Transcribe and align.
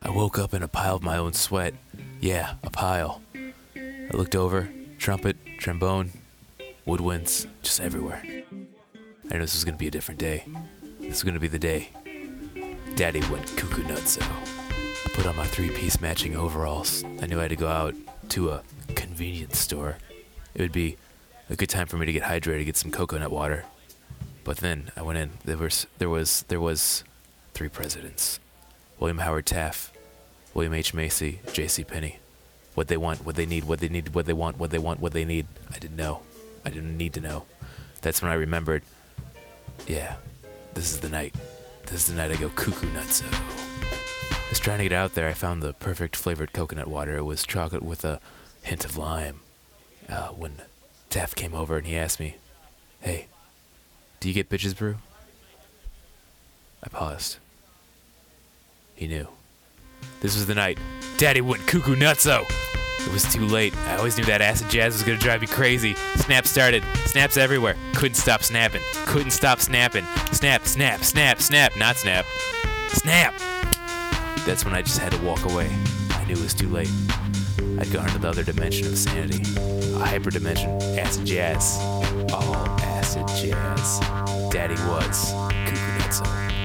I 0.00 0.10
woke 0.10 0.38
up 0.38 0.54
in 0.54 0.62
a 0.62 0.68
pile 0.68 0.96
of 0.96 1.02
my 1.02 1.16
own 1.18 1.32
sweat. 1.32 1.74
Yeah, 2.20 2.54
a 2.62 2.70
pile. 2.70 3.20
I 3.76 4.16
looked 4.16 4.36
over, 4.36 4.68
trumpet, 4.98 5.36
trombone, 5.58 6.12
woodwinds, 6.86 7.46
just 7.62 7.80
everywhere. 7.80 8.22
I 8.24 9.34
knew 9.34 9.40
this 9.40 9.54
was 9.54 9.64
gonna 9.64 9.76
be 9.76 9.88
a 9.88 9.90
different 9.90 10.20
day. 10.20 10.44
This 11.00 11.10
was 11.10 11.24
gonna 11.24 11.40
be 11.40 11.48
the 11.48 11.58
day. 11.58 11.90
Daddy 12.94 13.20
went 13.30 13.46
cuckoo 13.56 13.82
nutso. 13.82 14.22
I 14.22 15.08
put 15.10 15.26
on 15.26 15.36
my 15.36 15.46
three-piece 15.46 16.00
matching 16.00 16.36
overalls. 16.36 17.04
I 17.20 17.26
knew 17.26 17.38
I 17.38 17.42
had 17.42 17.50
to 17.50 17.56
go 17.56 17.68
out 17.68 17.94
to 18.30 18.50
a 18.50 18.62
convenience 18.94 19.58
store. 19.58 19.98
It 20.54 20.62
would 20.62 20.72
be 20.72 20.96
a 21.50 21.56
good 21.56 21.68
time 21.68 21.86
for 21.86 21.96
me 21.96 22.06
to 22.06 22.12
get 22.12 22.22
hydrated, 22.22 22.64
get 22.64 22.76
some 22.76 22.90
coconut 22.90 23.30
water. 23.30 23.64
But 24.44 24.58
then 24.58 24.90
I 24.96 25.02
went 25.02 25.18
in. 25.18 25.30
There 25.44 25.58
was 25.58 25.86
there 25.98 26.08
was 26.08 26.44
there 26.48 26.60
was 26.60 27.04
three 27.52 27.68
presidents. 27.68 28.40
William 28.98 29.18
Howard 29.18 29.46
Taft, 29.46 29.94
William 30.54 30.74
H. 30.74 30.92
Macy, 30.92 31.40
J.C. 31.52 31.84
Penney. 31.84 32.18
What 32.74 32.88
they 32.88 32.96
want, 32.96 33.24
what 33.24 33.36
they 33.36 33.46
need, 33.46 33.64
what 33.64 33.80
they 33.80 33.88
need, 33.88 34.14
what 34.14 34.26
they 34.26 34.32
want, 34.32 34.58
what 34.58 34.70
they 34.70 34.78
want, 34.78 35.00
what 35.00 35.12
they 35.12 35.24
need. 35.24 35.46
I 35.72 35.78
didn't 35.78 35.96
know. 35.96 36.22
I 36.64 36.70
didn't 36.70 36.96
need 36.96 37.12
to 37.14 37.20
know. 37.20 37.44
That's 38.02 38.22
when 38.22 38.30
I 38.30 38.34
remembered. 38.34 38.82
Yeah, 39.86 40.16
this 40.74 40.92
is 40.92 41.00
the 41.00 41.08
night. 41.08 41.34
This 41.86 42.08
is 42.08 42.14
the 42.14 42.14
night 42.14 42.30
I 42.30 42.36
go 42.36 42.50
cuckoo 42.50 42.90
nuts. 42.92 43.22
I 43.22 44.50
was 44.50 44.58
trying 44.58 44.78
to 44.78 44.84
get 44.84 44.92
out 44.92 45.14
there. 45.14 45.28
I 45.28 45.34
found 45.34 45.62
the 45.62 45.72
perfect 45.74 46.16
flavored 46.16 46.52
coconut 46.52 46.88
water. 46.88 47.16
It 47.16 47.24
was 47.24 47.44
chocolate 47.44 47.82
with 47.82 48.04
a 48.04 48.20
hint 48.62 48.84
of 48.84 48.96
lime. 48.96 49.40
Uh, 50.08 50.28
when 50.28 50.62
Taft 51.10 51.36
came 51.36 51.54
over 51.54 51.76
and 51.76 51.86
he 51.86 51.96
asked 51.96 52.20
me, 52.20 52.36
"Hey, 53.00 53.26
do 54.20 54.28
you 54.28 54.34
get 54.34 54.48
bitches 54.48 54.76
brew?" 54.76 54.96
I 56.82 56.88
paused. 56.88 57.38
He 58.98 59.06
knew. 59.06 59.28
This 60.20 60.34
was 60.34 60.46
the 60.46 60.56
night. 60.56 60.76
Daddy 61.18 61.40
went 61.40 61.64
cuckoo 61.68 61.94
nutso. 61.94 62.44
It 63.06 63.12
was 63.12 63.32
too 63.32 63.46
late. 63.46 63.72
I 63.86 63.96
always 63.96 64.18
knew 64.18 64.24
that 64.24 64.40
acid 64.40 64.68
jazz 64.70 64.94
was 64.94 65.04
gonna 65.04 65.18
drive 65.18 65.40
me 65.40 65.46
crazy. 65.46 65.94
Snap 66.16 66.48
started. 66.48 66.82
Snaps 67.06 67.36
everywhere. 67.36 67.76
Couldn't 67.94 68.16
stop 68.16 68.42
snapping. 68.42 68.82
Couldn't 69.06 69.30
stop 69.30 69.60
snapping. 69.60 70.04
Snap, 70.32 70.66
snap, 70.66 71.04
snap, 71.04 71.40
snap. 71.40 71.76
Not 71.76 71.94
snap. 71.94 72.26
Snap! 72.88 73.38
That's 74.44 74.64
when 74.64 74.74
I 74.74 74.82
just 74.82 74.98
had 74.98 75.12
to 75.12 75.18
walk 75.18 75.44
away. 75.44 75.70
I 76.10 76.24
knew 76.24 76.32
it 76.32 76.40
was 76.40 76.52
too 76.52 76.68
late. 76.68 76.90
I'd 77.78 77.92
gone 77.92 78.08
into 78.08 78.18
the 78.18 78.28
other 78.28 78.42
dimension 78.42 78.88
of 78.88 78.98
sanity. 78.98 79.42
A 79.42 80.02
hyperdimension. 80.02 80.98
Acid 80.98 81.24
jazz. 81.24 81.78
All 82.32 82.56
acid 82.80 83.28
jazz. 83.28 84.00
Daddy 84.50 84.74
was 84.90 85.30
cuckoo 85.64 85.98
nutso. 86.00 86.57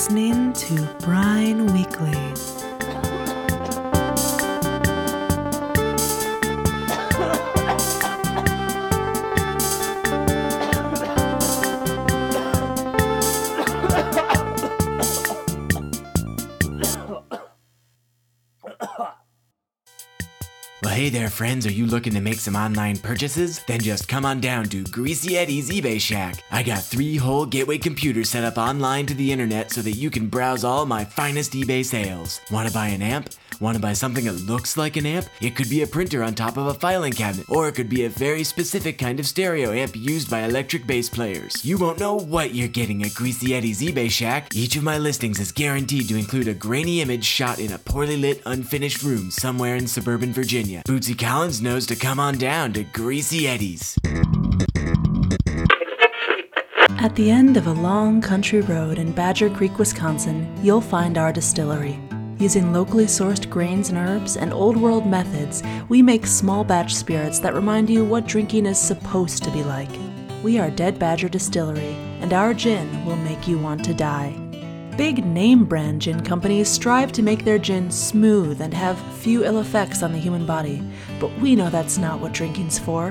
Listening 0.00 0.50
to 0.54 0.82
Brine 1.00 1.66
Weekly. 1.74 2.69
Hey 21.00 21.08
there, 21.08 21.30
friends. 21.30 21.66
Are 21.66 21.72
you 21.72 21.86
looking 21.86 22.12
to 22.12 22.20
make 22.20 22.38
some 22.38 22.54
online 22.54 22.98
purchases? 22.98 23.62
Then 23.66 23.80
just 23.80 24.06
come 24.06 24.26
on 24.26 24.38
down 24.38 24.66
to 24.66 24.84
Greasy 24.84 25.38
Eddie's 25.38 25.70
eBay 25.70 25.98
Shack. 25.98 26.44
I 26.50 26.62
got 26.62 26.82
three 26.82 27.16
whole 27.16 27.46
gateway 27.46 27.78
computers 27.78 28.28
set 28.28 28.44
up 28.44 28.58
online 28.58 29.06
to 29.06 29.14
the 29.14 29.32
internet 29.32 29.72
so 29.72 29.80
that 29.80 29.92
you 29.92 30.10
can 30.10 30.26
browse 30.26 30.62
all 30.62 30.84
my 30.84 31.06
finest 31.06 31.52
eBay 31.52 31.86
sales. 31.86 32.42
Want 32.50 32.68
to 32.68 32.74
buy 32.74 32.88
an 32.88 33.00
amp? 33.00 33.30
Want 33.60 33.76
to 33.76 33.82
buy 33.82 33.94
something 33.94 34.24
that 34.24 34.46
looks 34.46 34.76
like 34.76 34.96
an 34.96 35.06
amp? 35.06 35.26
It 35.40 35.56
could 35.56 35.68
be 35.68 35.82
a 35.82 35.86
printer 35.86 36.22
on 36.22 36.34
top 36.34 36.56
of 36.56 36.66
a 36.66 36.74
filing 36.74 37.12
cabinet, 37.12 37.46
or 37.48 37.68
it 37.68 37.74
could 37.74 37.88
be 37.88 38.04
a 38.04 38.10
very 38.10 38.44
specific 38.44 38.98
kind 38.98 39.20
of 39.20 39.26
stereo 39.26 39.72
amp 39.72 39.96
used 39.96 40.30
by 40.30 40.40
electric 40.40 40.86
bass 40.86 41.08
players. 41.08 41.64
You 41.64 41.76
won't 41.78 41.98
know 41.98 42.14
what 42.14 42.54
you're 42.54 42.68
getting 42.68 43.02
at 43.04 43.14
Greasy 43.14 43.54
Eddie's 43.54 43.82
eBay 43.82 44.10
Shack. 44.10 44.54
Each 44.54 44.76
of 44.76 44.82
my 44.82 44.98
listings 44.98 45.40
is 45.40 45.52
guaranteed 45.52 46.08
to 46.08 46.16
include 46.16 46.48
a 46.48 46.54
grainy 46.54 47.00
image 47.00 47.24
shot 47.24 47.58
in 47.58 47.72
a 47.72 47.78
poorly 47.78 48.16
lit, 48.18 48.42
unfinished 48.46 49.02
room 49.02 49.30
somewhere 49.30 49.76
in 49.76 49.86
suburban 49.86 50.32
Virginia. 50.32 50.82
Bootsy 50.90 51.16
Collins 51.16 51.62
knows 51.62 51.86
to 51.86 51.94
come 51.94 52.18
on 52.18 52.36
down 52.36 52.72
to 52.72 52.82
Greasy 52.82 53.46
Eddie's. 53.46 53.96
At 56.98 57.14
the 57.14 57.30
end 57.30 57.56
of 57.56 57.68
a 57.68 57.72
long 57.72 58.20
country 58.20 58.60
road 58.62 58.98
in 58.98 59.12
Badger 59.12 59.50
Creek, 59.50 59.78
Wisconsin, 59.78 60.52
you'll 60.64 60.80
find 60.80 61.16
our 61.16 61.32
distillery. 61.32 62.00
Using 62.40 62.72
locally 62.72 63.04
sourced 63.04 63.48
grains 63.48 63.90
and 63.90 63.98
herbs 63.98 64.36
and 64.36 64.52
old 64.52 64.76
world 64.76 65.06
methods, 65.06 65.62
we 65.88 66.02
make 66.02 66.26
small 66.26 66.64
batch 66.64 66.92
spirits 66.92 67.38
that 67.38 67.54
remind 67.54 67.88
you 67.88 68.04
what 68.04 68.26
drinking 68.26 68.66
is 68.66 68.76
supposed 68.76 69.44
to 69.44 69.52
be 69.52 69.62
like. 69.62 69.96
We 70.42 70.58
are 70.58 70.72
Dead 70.72 70.98
Badger 70.98 71.28
Distillery, 71.28 71.94
and 72.20 72.32
our 72.32 72.52
gin 72.52 73.04
will 73.04 73.14
make 73.14 73.46
you 73.46 73.58
want 73.58 73.84
to 73.84 73.94
die. 73.94 74.49
Big 75.00 75.24
name 75.24 75.64
brand 75.64 76.02
gin 76.02 76.22
companies 76.22 76.68
strive 76.68 77.10
to 77.10 77.22
make 77.22 77.42
their 77.42 77.58
gin 77.58 77.90
smooth 77.90 78.60
and 78.60 78.74
have 78.74 79.00
few 79.16 79.46
ill 79.46 79.60
effects 79.60 80.02
on 80.02 80.12
the 80.12 80.18
human 80.18 80.44
body, 80.44 80.82
but 81.18 81.34
we 81.38 81.56
know 81.56 81.70
that's 81.70 81.96
not 81.96 82.20
what 82.20 82.32
drinking's 82.32 82.78
for. 82.78 83.10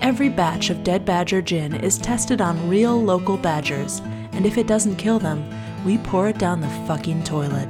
Every 0.00 0.30
batch 0.30 0.70
of 0.70 0.82
Dead 0.82 1.04
Badger 1.04 1.42
gin 1.42 1.74
is 1.74 1.98
tested 1.98 2.40
on 2.40 2.66
real 2.70 2.98
local 2.98 3.36
badgers, 3.36 4.00
and 4.32 4.46
if 4.46 4.56
it 4.56 4.66
doesn't 4.66 4.96
kill 4.96 5.18
them, 5.18 5.44
we 5.84 5.98
pour 5.98 6.28
it 6.28 6.38
down 6.38 6.62
the 6.62 6.84
fucking 6.86 7.24
toilet. 7.24 7.68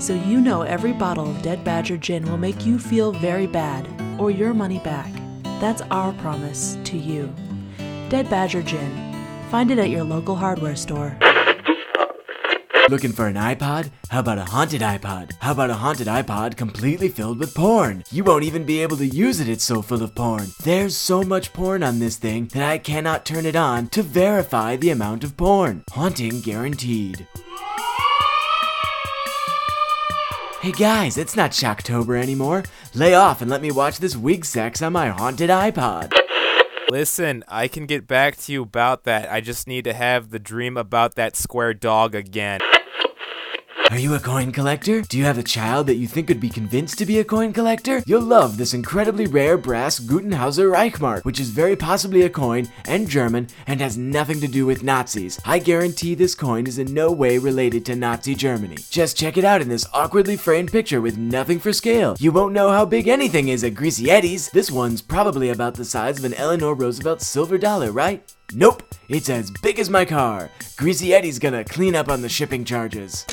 So 0.00 0.14
you 0.14 0.40
know 0.40 0.62
every 0.62 0.92
bottle 0.92 1.28
of 1.28 1.42
Dead 1.42 1.64
Badger 1.64 1.96
gin 1.96 2.24
will 2.30 2.38
make 2.38 2.64
you 2.64 2.78
feel 2.78 3.10
very 3.10 3.48
bad, 3.48 3.88
or 4.20 4.30
your 4.30 4.54
money 4.54 4.78
back. 4.78 5.12
That's 5.60 5.82
our 5.90 6.12
promise 6.12 6.78
to 6.84 6.96
you. 6.96 7.28
Dead 8.08 8.30
Badger 8.30 8.62
Gin. 8.62 9.10
Find 9.50 9.72
it 9.72 9.80
at 9.80 9.90
your 9.90 10.04
local 10.04 10.36
hardware 10.36 10.76
store. 10.76 11.18
Looking 12.90 13.12
for 13.12 13.28
an 13.28 13.36
iPod? 13.36 13.88
How 14.08 14.18
about 14.18 14.38
a 14.38 14.44
haunted 14.44 14.80
iPod? 14.80 15.34
How 15.38 15.52
about 15.52 15.70
a 15.70 15.74
haunted 15.74 16.08
iPod 16.08 16.56
completely 16.56 17.08
filled 17.08 17.38
with 17.38 17.54
porn? 17.54 18.02
You 18.10 18.24
won't 18.24 18.42
even 18.42 18.64
be 18.64 18.82
able 18.82 18.96
to 18.96 19.06
use 19.06 19.38
it, 19.38 19.48
it's 19.48 19.62
so 19.62 19.80
full 19.80 20.02
of 20.02 20.12
porn. 20.16 20.48
There's 20.64 20.96
so 20.96 21.22
much 21.22 21.52
porn 21.52 21.84
on 21.84 22.00
this 22.00 22.16
thing 22.16 22.48
that 22.48 22.68
I 22.68 22.78
cannot 22.78 23.24
turn 23.24 23.46
it 23.46 23.54
on 23.54 23.86
to 23.90 24.02
verify 24.02 24.74
the 24.74 24.90
amount 24.90 25.22
of 25.22 25.36
porn. 25.36 25.84
Haunting 25.92 26.40
guaranteed. 26.40 27.28
Hey 30.60 30.72
guys, 30.72 31.16
it's 31.16 31.36
not 31.36 31.52
Shocktober 31.52 32.20
anymore. 32.20 32.64
Lay 32.94 33.14
off 33.14 33.40
and 33.40 33.48
let 33.48 33.62
me 33.62 33.70
watch 33.70 34.00
this 34.00 34.16
wig 34.16 34.44
sex 34.44 34.82
on 34.82 34.94
my 34.94 35.10
haunted 35.10 35.48
iPod. 35.48 36.12
Listen, 36.90 37.44
I 37.46 37.68
can 37.68 37.86
get 37.86 38.08
back 38.08 38.36
to 38.38 38.52
you 38.52 38.62
about 38.62 39.04
that. 39.04 39.30
I 39.30 39.40
just 39.40 39.68
need 39.68 39.84
to 39.84 39.92
have 39.92 40.30
the 40.30 40.40
dream 40.40 40.76
about 40.76 41.14
that 41.14 41.36
square 41.36 41.72
dog 41.72 42.16
again. 42.16 42.58
Are 43.90 43.98
you 43.98 44.14
a 44.14 44.20
coin 44.20 44.52
collector? 44.52 45.02
Do 45.02 45.18
you 45.18 45.24
have 45.24 45.36
a 45.36 45.42
child 45.42 45.88
that 45.88 45.96
you 45.96 46.06
think 46.06 46.28
could 46.28 46.38
be 46.38 46.48
convinced 46.48 46.96
to 46.98 47.06
be 47.06 47.18
a 47.18 47.24
coin 47.24 47.52
collector? 47.52 48.04
You'll 48.06 48.22
love 48.22 48.56
this 48.56 48.72
incredibly 48.72 49.26
rare 49.26 49.58
brass 49.58 49.98
Gutenhauser 49.98 50.70
Reichmark, 50.70 51.24
which 51.24 51.40
is 51.40 51.50
very 51.50 51.74
possibly 51.74 52.22
a 52.22 52.30
coin 52.30 52.68
and 52.86 53.08
German 53.08 53.48
and 53.66 53.80
has 53.80 53.98
nothing 53.98 54.40
to 54.42 54.46
do 54.46 54.64
with 54.64 54.84
Nazis. 54.84 55.40
I 55.44 55.58
guarantee 55.58 56.14
this 56.14 56.36
coin 56.36 56.68
is 56.68 56.78
in 56.78 56.94
no 56.94 57.10
way 57.10 57.36
related 57.38 57.84
to 57.86 57.96
Nazi 57.96 58.36
Germany. 58.36 58.76
Just 58.90 59.16
check 59.16 59.36
it 59.36 59.44
out 59.44 59.60
in 59.60 59.68
this 59.68 59.88
awkwardly 59.92 60.36
framed 60.36 60.70
picture 60.70 61.00
with 61.00 61.18
nothing 61.18 61.58
for 61.58 61.72
scale. 61.72 62.14
You 62.20 62.30
won't 62.30 62.54
know 62.54 62.70
how 62.70 62.84
big 62.84 63.08
anything 63.08 63.48
is 63.48 63.64
at 63.64 63.74
Greasy 63.74 64.08
Eddie's. 64.08 64.50
This 64.50 64.70
one's 64.70 65.02
probably 65.02 65.48
about 65.48 65.74
the 65.74 65.84
size 65.84 66.16
of 66.16 66.24
an 66.24 66.34
Eleanor 66.34 66.74
Roosevelt 66.74 67.22
silver 67.22 67.58
dollar, 67.58 67.90
right? 67.90 68.22
Nope, 68.54 68.84
it's 69.08 69.28
as 69.28 69.50
big 69.50 69.80
as 69.80 69.90
my 69.90 70.04
car. 70.04 70.48
Greasy 70.76 71.12
Eddie's 71.12 71.40
gonna 71.40 71.64
clean 71.64 71.96
up 71.96 72.08
on 72.08 72.22
the 72.22 72.28
shipping 72.28 72.64
charges. 72.64 73.26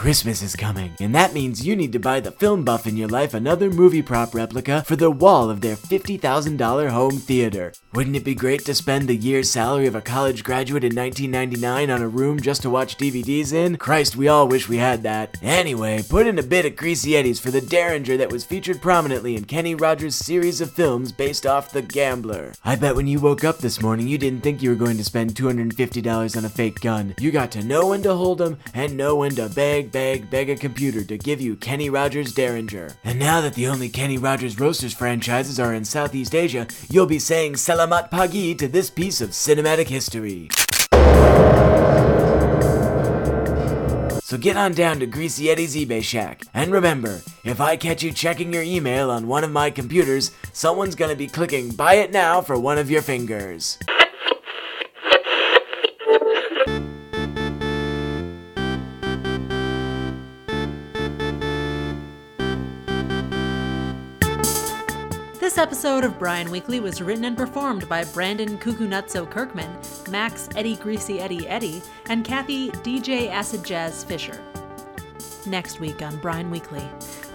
Christmas 0.00 0.40
is 0.40 0.56
coming, 0.56 0.96
and 0.98 1.14
that 1.14 1.34
means 1.34 1.66
you 1.66 1.76
need 1.76 1.92
to 1.92 1.98
buy 1.98 2.20
the 2.20 2.32
film 2.32 2.64
buff 2.64 2.86
in 2.86 2.96
your 2.96 3.06
life 3.06 3.34
another 3.34 3.68
movie 3.68 4.00
prop 4.00 4.34
replica 4.34 4.82
for 4.86 4.96
the 4.96 5.10
wall 5.10 5.50
of 5.50 5.60
their 5.60 5.76
$50,000 5.76 6.88
home 6.88 7.18
theater. 7.18 7.74
Wouldn't 7.92 8.16
it 8.16 8.24
be 8.24 8.34
great 8.34 8.64
to 8.64 8.74
spend 8.74 9.08
the 9.08 9.14
year's 9.14 9.50
salary 9.50 9.86
of 9.86 9.94
a 9.94 10.00
college 10.00 10.42
graduate 10.42 10.84
in 10.84 10.96
1999 10.96 11.90
on 11.90 12.00
a 12.00 12.08
room 12.08 12.40
just 12.40 12.62
to 12.62 12.70
watch 12.70 12.96
DVDs 12.96 13.52
in? 13.52 13.76
Christ, 13.76 14.16
we 14.16 14.26
all 14.26 14.48
wish 14.48 14.70
we 14.70 14.78
had 14.78 15.02
that. 15.02 15.36
Anyway, 15.42 16.02
put 16.08 16.26
in 16.26 16.38
a 16.38 16.42
bit 16.42 16.64
of 16.64 16.76
Greasy 16.76 17.14
Eddies 17.14 17.38
for 17.38 17.50
the 17.50 17.60
Derringer 17.60 18.16
that 18.16 18.32
was 18.32 18.42
featured 18.42 18.80
prominently 18.80 19.36
in 19.36 19.44
Kenny 19.44 19.74
Rogers' 19.74 20.14
series 20.14 20.62
of 20.62 20.72
films 20.72 21.12
based 21.12 21.44
off 21.44 21.72
The 21.72 21.82
Gambler. 21.82 22.54
I 22.64 22.76
bet 22.76 22.96
when 22.96 23.06
you 23.06 23.20
woke 23.20 23.44
up 23.44 23.58
this 23.58 23.82
morning, 23.82 24.08
you 24.08 24.16
didn't 24.16 24.40
think 24.40 24.62
you 24.62 24.70
were 24.70 24.76
going 24.76 24.96
to 24.96 25.04
spend 25.04 25.34
$250 25.34 26.36
on 26.38 26.44
a 26.46 26.48
fake 26.48 26.80
gun. 26.80 27.14
You 27.18 27.30
got 27.30 27.50
to 27.50 27.62
know 27.62 27.88
when 27.88 28.02
to 28.04 28.14
hold 28.14 28.40
'em 28.40 28.56
and 28.72 28.96
know 28.96 29.16
when 29.16 29.32
to 29.32 29.50
beg, 29.50 29.89
beg, 29.90 30.30
beg 30.30 30.50
a 30.50 30.56
computer 30.56 31.04
to 31.04 31.18
give 31.18 31.40
you 31.40 31.56
Kenny 31.56 31.90
Rogers' 31.90 32.32
Derringer. 32.32 32.96
And 33.04 33.18
now 33.18 33.40
that 33.40 33.54
the 33.54 33.66
only 33.66 33.88
Kenny 33.88 34.18
Rogers 34.18 34.58
Roasters 34.58 34.94
franchises 34.94 35.58
are 35.58 35.74
in 35.74 35.84
Southeast 35.84 36.34
Asia, 36.34 36.66
you'll 36.88 37.06
be 37.06 37.18
saying 37.18 37.54
Salamat 37.54 38.10
Pagi 38.10 38.54
to 38.54 38.68
this 38.68 38.90
piece 38.90 39.20
of 39.20 39.30
cinematic 39.30 39.88
history. 39.88 40.48
So 44.30 44.38
get 44.38 44.56
on 44.56 44.74
down 44.74 45.00
to 45.00 45.06
Greasy 45.06 45.50
Eddie's 45.50 45.74
eBay 45.74 46.04
Shack. 46.04 46.44
And 46.54 46.70
remember, 46.70 47.20
if 47.42 47.60
I 47.60 47.76
catch 47.76 48.04
you 48.04 48.12
checking 48.12 48.52
your 48.52 48.62
email 48.62 49.10
on 49.10 49.26
one 49.26 49.42
of 49.42 49.50
my 49.50 49.70
computers, 49.70 50.30
someone's 50.52 50.94
gonna 50.94 51.16
be 51.16 51.26
clicking 51.26 51.70
buy 51.70 51.94
it 51.94 52.12
now 52.12 52.40
for 52.40 52.56
one 52.56 52.78
of 52.78 52.88
your 52.88 53.02
fingers. 53.02 53.76
Episode 65.60 66.04
of 66.04 66.18
Brian 66.18 66.50
Weekly 66.50 66.80
was 66.80 67.02
written 67.02 67.26
and 67.26 67.36
performed 67.36 67.86
by 67.86 68.02
Brandon 68.02 68.56
Cucunutso 68.56 69.30
Kirkman, 69.30 69.70
Max 70.08 70.48
Eddie 70.56 70.76
Greasy 70.76 71.20
Eddie 71.20 71.46
Eddie, 71.46 71.82
and 72.06 72.24
Kathy 72.24 72.70
DJ 72.70 73.28
Acid 73.28 73.62
Jazz 73.62 74.02
Fisher. 74.02 74.42
Next 75.44 75.78
week 75.78 76.00
on 76.00 76.16
Brian 76.16 76.50
Weekly, 76.50 76.88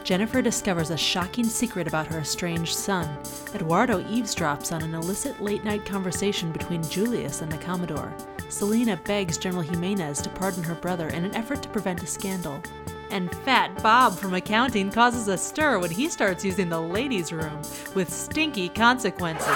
Jennifer 0.04 0.42
discovers 0.42 0.90
a 0.90 0.98
shocking 0.98 1.46
secret 1.46 1.88
about 1.88 2.08
her 2.08 2.18
estranged 2.18 2.74
son. 2.76 3.08
Eduardo 3.54 4.02
eavesdrops 4.06 4.72
on 4.76 4.82
an 4.82 4.96
illicit 4.96 5.40
late 5.40 5.64
night 5.64 5.86
conversation 5.86 6.52
between 6.52 6.82
Julius 6.90 7.44
and 7.44 7.52
the 7.52 7.60
Commodore. 7.60 8.12
Selena 8.50 8.98
begs 9.04 9.38
General 9.38 9.62
Jimenez 9.62 10.20
to 10.24 10.30
pardon 10.32 10.64
her 10.64 10.76
brother 10.76 11.10
in 11.10 11.26
an 11.26 11.36
effort 11.36 11.62
to 11.62 11.70
prevent 11.70 12.02
a 12.02 12.08
scandal. 12.08 12.60
And 13.10 13.34
Fat 13.38 13.82
Bob 13.82 14.18
from 14.18 14.34
accounting 14.34 14.92
causes 14.92 15.28
a 15.28 15.38
stir 15.38 15.80
when 15.80 15.92
he 15.92 16.10
starts 16.10 16.44
using 16.44 16.70
the 16.70 16.82
ladies' 16.82 17.32
room 17.32 17.62
with 17.94 18.12
stinky 18.12 18.70
consequences. 18.70 19.48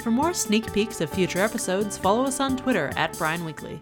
For 0.00 0.10
more 0.10 0.32
sneak 0.32 0.72
peeks 0.72 1.00
of 1.00 1.10
future 1.10 1.40
episodes, 1.40 1.98
follow 1.98 2.24
us 2.24 2.40
on 2.40 2.56
Twitter 2.56 2.90
at 2.96 3.16
Brian 3.18 3.44
Weekly. 3.44 3.78